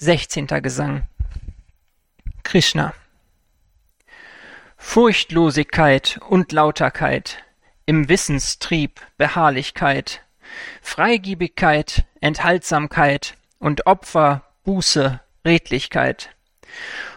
Sechzehnter 0.00 0.60
Gesang. 0.60 1.08
Krishna. 2.44 2.94
Furchtlosigkeit 4.76 6.20
und 6.28 6.52
Lauterkeit, 6.52 7.42
im 7.84 8.08
Wissenstrieb 8.08 9.00
Beharrlichkeit, 9.16 10.22
Freigiebigkeit, 10.82 12.04
Enthaltsamkeit 12.20 13.34
und 13.58 13.86
Opfer, 13.86 14.44
Buße, 14.62 15.18
Redlichkeit. 15.44 16.30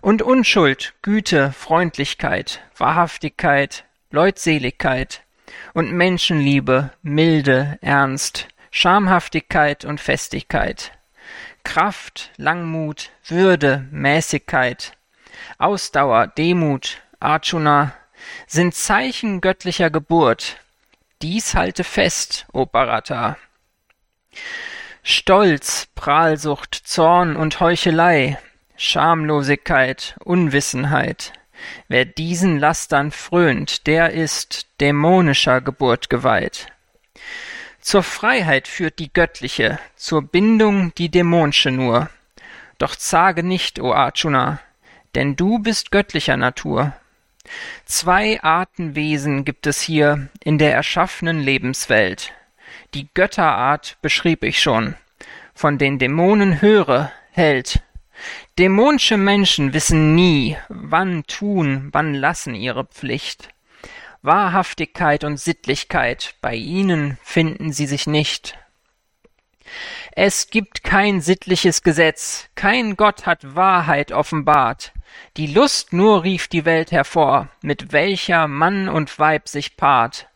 Und 0.00 0.22
Unschuld, 0.22 0.94
Güte, 1.02 1.50
Freundlichkeit, 1.50 2.62
Wahrhaftigkeit, 2.76 3.86
Leutseligkeit 4.12 5.24
und 5.74 5.90
Menschenliebe, 5.90 6.92
Milde, 7.02 7.76
Ernst, 7.80 8.46
Schamhaftigkeit 8.70 9.84
und 9.84 10.00
Festigkeit, 10.00 10.92
Kraft, 11.64 12.30
Langmut, 12.36 13.10
Würde, 13.26 13.86
Mäßigkeit, 13.90 14.92
Ausdauer, 15.58 16.26
Demut, 16.26 17.02
Arjuna, 17.20 17.92
sind 18.46 18.74
Zeichen 18.74 19.40
göttlicher 19.40 19.90
Geburt. 19.90 20.56
Dies 21.22 21.54
halte 21.54 21.84
fest, 21.84 22.46
o 22.52 22.66
Bharata. 22.66 23.36
Stolz, 25.02 25.88
Prahlsucht, 25.94 26.74
Zorn 26.74 27.36
und 27.36 27.60
Heuchelei, 27.60 28.38
Schamlosigkeit, 28.76 30.16
Unwissenheit. 30.24 31.32
Wer 31.88 32.04
diesen 32.04 32.58
Lastern 32.58 33.10
frönt, 33.10 33.86
der 33.86 34.12
ist 34.12 34.66
dämonischer 34.80 35.60
Geburt 35.60 36.10
geweiht. 36.10 36.68
Zur 37.88 38.02
Freiheit 38.02 38.68
führt 38.68 38.98
die 38.98 39.10
göttliche, 39.10 39.78
zur 39.96 40.20
Bindung 40.20 40.92
die 40.96 41.10
dämonsche 41.10 41.70
nur. 41.70 42.10
Doch 42.76 42.94
zage 42.94 43.42
nicht, 43.42 43.80
o 43.80 43.94
Arjuna, 43.94 44.60
denn 45.14 45.36
du 45.36 45.58
bist 45.58 45.90
göttlicher 45.90 46.36
Natur. 46.36 46.92
Zwei 47.86 48.42
Arten 48.42 48.94
Wesen 48.94 49.46
gibt 49.46 49.66
es 49.66 49.80
hier 49.80 50.28
in 50.44 50.58
der 50.58 50.74
erschaffenen 50.74 51.40
Lebenswelt. 51.40 52.34
Die 52.92 53.08
Götterart 53.14 53.96
beschrieb 54.02 54.44
ich 54.44 54.60
schon. 54.60 54.94
Von 55.54 55.78
den 55.78 55.98
Dämonen 55.98 56.60
höre, 56.60 57.10
Held. 57.30 57.80
Dämonische 58.58 59.16
Menschen 59.16 59.72
wissen 59.72 60.14
nie, 60.14 60.58
wann 60.68 61.24
tun, 61.26 61.88
wann 61.92 62.12
lassen 62.12 62.54
ihre 62.54 62.84
Pflicht. 62.84 63.48
Wahrhaftigkeit 64.22 65.24
und 65.24 65.38
Sittlichkeit, 65.38 66.34
bei 66.40 66.54
ihnen 66.54 67.18
finden 67.22 67.72
sie 67.72 67.86
sich 67.86 68.06
nicht. 68.06 68.58
Es 70.12 70.50
gibt 70.50 70.82
kein 70.82 71.20
sittliches 71.20 71.82
Gesetz, 71.82 72.48
kein 72.54 72.96
Gott 72.96 73.26
hat 73.26 73.54
Wahrheit 73.54 74.12
offenbart. 74.12 74.92
Die 75.36 75.46
Lust 75.46 75.92
nur 75.92 76.24
rief 76.24 76.48
die 76.48 76.64
Welt 76.64 76.90
hervor, 76.90 77.48
mit 77.62 77.92
welcher 77.92 78.48
Mann 78.48 78.88
und 78.88 79.18
Weib 79.18 79.48
sich 79.48 79.76
paart. 79.76 80.28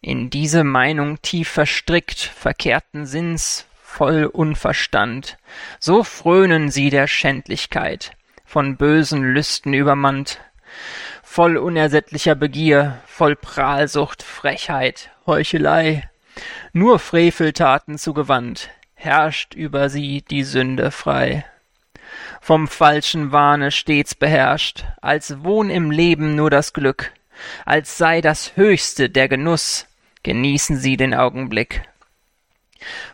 In 0.00 0.30
diese 0.30 0.64
Meinung 0.64 1.20
tief 1.22 1.48
verstrickt, 1.48 2.18
verkehrten 2.18 3.06
Sinns, 3.06 3.66
voll 3.82 4.24
Unverstand, 4.24 5.36
so 5.78 6.02
frönen 6.02 6.70
sie 6.70 6.90
der 6.90 7.06
Schändlichkeit, 7.06 8.12
von 8.44 8.76
bösen 8.76 9.22
Lüsten 9.22 9.74
übermannt, 9.74 10.40
voll 11.32 11.56
unersättlicher 11.56 12.34
Begier, 12.34 13.00
voll 13.06 13.36
Prahlsucht, 13.36 14.22
Frechheit, 14.22 15.10
Heuchelei, 15.26 16.08
nur 16.72 16.98
Freveltaten 16.98 17.98
zugewandt, 17.98 18.70
herrscht 18.94 19.54
über 19.54 19.88
sie 19.88 20.22
die 20.22 20.44
Sünde 20.44 20.90
frei 20.90 21.44
vom 22.40 22.66
falschen 22.66 23.30
Wahne 23.32 23.70
stets 23.70 24.14
beherrscht, 24.14 24.84
als 25.00 25.44
wohn 25.44 25.70
im 25.70 25.90
Leben 25.90 26.34
nur 26.34 26.50
das 26.50 26.72
Glück, 26.72 27.12
als 27.64 27.98
sei 27.98 28.20
das 28.20 28.56
Höchste 28.56 29.08
der 29.08 29.28
Genuss, 29.28 29.86
genießen 30.24 30.76
sie 30.76 30.96
den 30.96 31.14
Augenblick. 31.14 31.82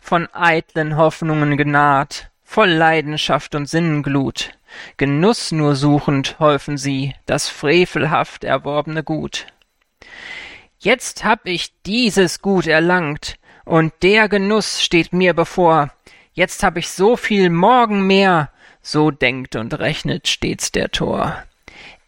Von 0.01 0.29
eitlen 0.33 0.97
Hoffnungen 0.97 1.57
genaht, 1.59 2.31
voll 2.43 2.71
Leidenschaft 2.71 3.55
und 3.55 3.69
Sinnenglut, 3.69 4.53
Genuss 4.97 5.53
nur 5.53 5.77
suchend 5.77 6.39
häufen 6.39 6.77
sie 6.77 7.15
das 7.27 7.49
frevelhaft 7.49 8.45
erworbene 8.45 9.03
Gut. 9.03 9.47
Jetzt 10.79 11.25
hab 11.25 11.47
ich 11.47 11.73
dieses 11.85 12.41
Gut 12.41 12.67
erlangt, 12.67 13.39
und 13.65 13.93
der 14.03 14.29
Genuss 14.29 14.83
steht 14.83 15.13
mir 15.13 15.35
bevor, 15.35 15.93
jetzt 16.33 16.63
hab 16.63 16.77
ich 16.77 16.89
so 16.89 17.17
viel 17.17 17.51
morgen 17.51 18.07
mehr, 18.07 18.51
so 18.81 19.11
denkt 19.11 19.57
und 19.57 19.79
rechnet 19.79 20.29
stets 20.29 20.73
der 20.73 20.91
Tor. 20.91 21.43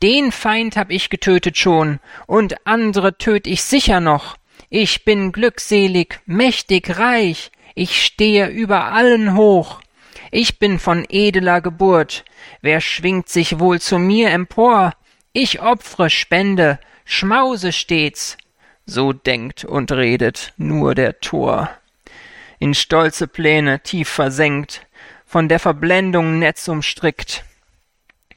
Den 0.03 0.32
Feind 0.32 0.77
hab 0.77 0.91
ich 0.91 1.10
getötet 1.10 1.59
schon, 1.59 2.00
und 2.27 2.66
andere 2.66 3.19
töt 3.19 3.47
ich 3.47 3.62
sicher 3.62 4.00
noch. 4.00 4.37
Ich 4.71 5.04
bin 5.04 5.32
glückselig, 5.32 6.21
mächtig, 6.27 6.98
reich, 6.98 7.50
ich 7.75 8.03
stehe 8.03 8.48
über 8.48 8.92
allen 8.92 9.34
hoch. 9.34 9.81
Ich 10.30 10.58
bin 10.58 10.78
von 10.78 11.04
edler 11.08 11.60
Geburt, 11.60 12.24
wer 12.60 12.80
schwingt 12.80 13.28
sich 13.28 13.58
wohl 13.58 13.80
zu 13.80 13.98
mir 13.98 14.30
empor? 14.30 14.94
Ich 15.32 15.60
opfre, 15.60 16.08
spende, 16.08 16.78
schmause 17.04 17.72
stets, 17.72 18.36
so 18.86 19.12
denkt 19.12 19.64
und 19.64 19.91
redet 19.91 20.52
nur 20.56 20.94
der 20.94 21.20
Tor. 21.20 21.70
In 22.60 22.74
stolze 22.74 23.26
Pläne 23.26 23.80
tief 23.80 24.08
versenkt, 24.08 24.86
von 25.24 25.48
der 25.48 25.58
Verblendung 25.58 26.38
Netz 26.38 26.68
umstrickt, 26.68 27.44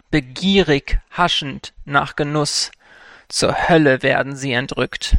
begierig 0.09 0.99
haschend 1.11 1.73
nach 1.85 2.15
Genuss, 2.15 2.71
zur 3.29 3.67
Hölle 3.69 4.03
werden 4.03 4.35
sie 4.35 4.53
entrückt. 4.53 5.17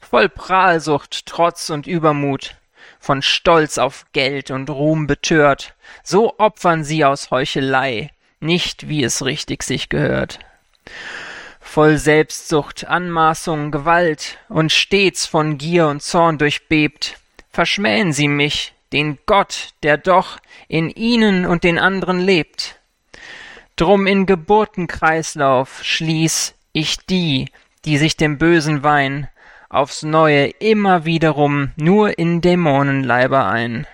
Voll 0.00 0.28
Prahlsucht, 0.28 1.26
Trotz 1.26 1.68
und 1.68 1.86
Übermut, 1.86 2.56
von 3.00 3.22
Stolz 3.22 3.78
auf 3.78 4.06
Geld 4.12 4.50
und 4.50 4.70
Ruhm 4.70 5.06
betört, 5.06 5.74
so 6.02 6.38
opfern 6.38 6.84
sie 6.84 7.04
aus 7.04 7.30
Heuchelei, 7.30 8.10
nicht 8.40 8.88
wie 8.88 9.04
es 9.04 9.24
richtig 9.24 9.62
sich 9.62 9.88
gehört. 9.88 10.38
Voll 11.60 11.98
Selbstsucht, 11.98 12.86
Anmaßung, 12.86 13.70
Gewalt 13.70 14.38
und 14.48 14.72
stets 14.72 15.26
von 15.26 15.58
Gier 15.58 15.88
und 15.88 16.02
Zorn 16.02 16.38
durchbebt, 16.38 17.18
verschmähen 17.50 18.12
sie 18.12 18.28
mich, 18.28 18.72
den 18.92 19.18
Gott, 19.26 19.74
der 19.82 19.98
doch 19.98 20.38
in 20.66 20.88
ihnen 20.90 21.44
und 21.44 21.64
den 21.64 21.78
anderen 21.78 22.20
lebt. 22.20 22.78
Drum 23.76 24.06
in 24.06 24.26
Geburtenkreislauf 24.26 25.84
schließ 25.84 26.54
ich 26.72 26.98
die, 27.06 27.50
die 27.84 27.98
sich 27.98 28.16
dem 28.16 28.38
bösen 28.38 28.82
Wein 28.82 29.28
aufs 29.68 30.02
Neue 30.02 30.46
immer 30.46 31.04
wiederum 31.04 31.72
nur 31.76 32.18
in 32.18 32.40
Dämonenleiber 32.40 33.46
ein. 33.46 33.86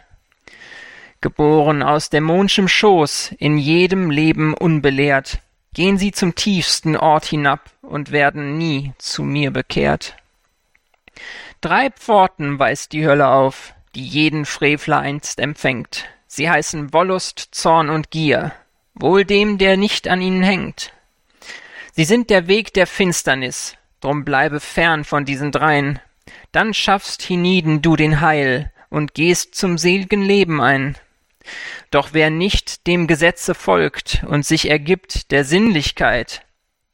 Geboren 1.21 1.83
aus 1.83 2.11
dämonschem 2.11 2.69
Schoß, 2.69 3.35
in 3.39 3.57
jedem 3.57 4.11
Leben 4.11 4.55
unbelehrt, 4.55 5.39
gehen 5.73 5.99
sie 5.99 6.13
zum 6.13 6.35
tiefsten 6.35 6.97
Ort 6.97 7.25
hinab 7.25 7.71
und 7.83 8.13
werden 8.13 8.59
nie 8.59 8.93
zu 8.99 9.23
mir 9.23 9.51
bekehrt. 9.51 10.17
Drei 11.61 11.91
Pforten 11.91 12.59
weist 12.59 12.93
die 12.93 13.07
Hölle 13.07 13.29
auf, 13.29 13.75
die 13.95 14.05
jeden 14.05 14.45
Frevler 14.45 14.99
einst 14.99 15.41
empfängt. 15.41 16.05
Sie 16.27 16.51
heißen 16.51 16.93
Wollust, 16.93 17.49
Zorn 17.53 17.91
und 17.91 18.11
Gier, 18.11 18.53
wohl 18.95 19.25
dem, 19.25 19.57
der 19.57 19.77
nicht 19.77 20.09
an 20.09 20.21
ihnen 20.21 20.43
hängt. 20.43 20.93
Sie 21.93 22.05
sind 22.05 22.29
der 22.29 22.49
Weg 22.49 22.75
der 22.75 22.87
Finsternis, 22.87 23.77
drum 24.05 24.25
bleibe 24.25 24.61
fern 24.61 25.05
von 25.05 25.25
diesen 25.25 25.51
dreien. 25.51 25.99
Dann 26.53 26.75
schaffst 26.75 27.23
hienieden 27.23 27.81
du 27.81 27.97
den 27.97 28.21
Heil 28.21 28.71
und 28.91 29.15
gehst 29.15 29.55
zum 29.55 29.77
sel'gen 29.77 30.23
Leben 30.23 30.61
ein. 30.61 30.97
Doch 31.91 32.11
wer 32.13 32.31
nicht 32.31 32.87
dem 32.87 33.07
Gesetze 33.07 33.55
folgt 33.55 34.25
und 34.27 34.45
sich 34.45 34.71
ergibt 34.71 35.31
der 35.31 35.45
Sinnlichkeit, 35.45 36.43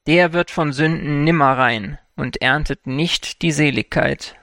der 0.06 0.32
wird 0.32 0.50
von 0.50 0.72
Sünden 0.72 1.24
nimmer 1.24 1.58
rein 1.58 1.98
und 2.16 2.40
erntet 2.42 2.86
nicht 2.86 3.42
die 3.42 3.52
Seligkeit. 3.52 4.36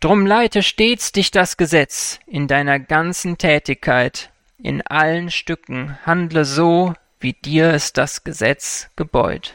Drum 0.00 0.26
leite 0.26 0.62
stets 0.62 1.10
dich 1.12 1.30
das 1.32 1.56
Gesetz 1.56 2.20
in 2.26 2.46
deiner 2.46 2.78
ganzen 2.78 3.36
Tätigkeit, 3.36 4.30
in 4.58 4.86
allen 4.86 5.30
Stücken 5.30 5.98
handle 6.06 6.44
so, 6.44 6.94
wie 7.20 7.32
dir 7.32 7.72
es 7.72 7.92
das 7.92 8.22
Gesetz 8.22 8.90
gebeut. 8.94 9.54